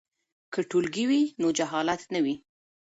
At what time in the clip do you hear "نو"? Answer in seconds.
1.41-1.47